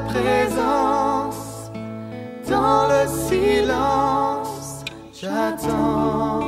présence, 0.00 1.70
dans 2.48 2.88
le 2.88 3.06
silence, 3.28 4.84
j'attends. 5.12 6.40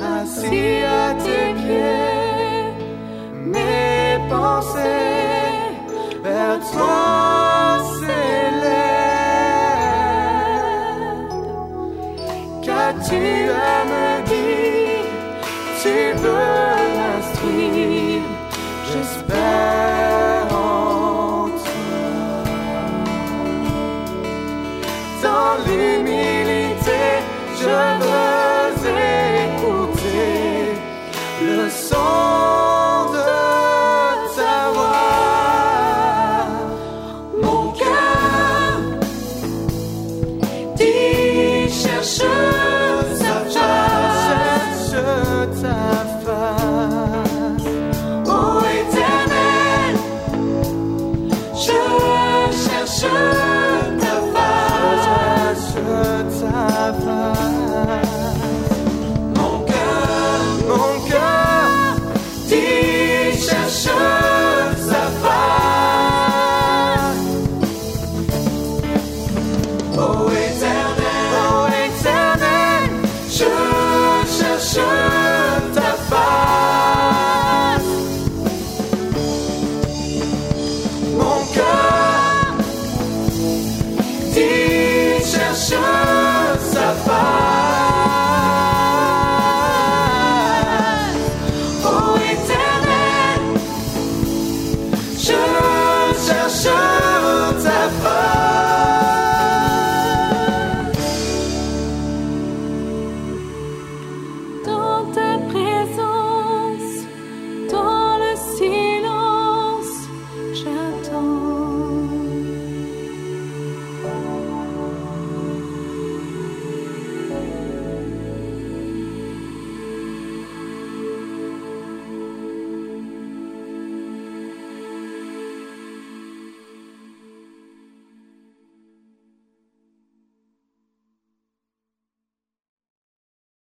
Assis 0.00 0.82
à 0.84 1.14
tes 1.14 1.54
pieds, 1.60 2.72
mes 3.44 4.18
pensées. 4.28 5.12
Dans 25.52 25.58
l'humilité, 25.70 27.20
je 27.58 27.64
veux 27.64 28.31